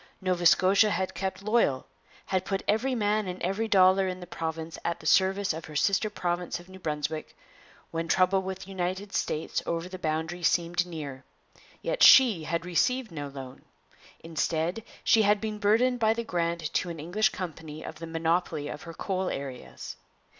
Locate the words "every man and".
2.67-3.39